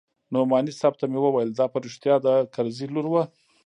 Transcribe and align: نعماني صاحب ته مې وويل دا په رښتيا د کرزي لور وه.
نعماني 0.33 0.71
صاحب 0.79 0.93
ته 0.99 1.05
مې 1.11 1.19
وويل 1.21 1.49
دا 1.53 1.65
په 1.73 1.77
رښتيا 1.85 2.15
د 2.25 2.27
کرزي 2.53 2.87
لور 2.93 3.05
وه. 3.13 3.23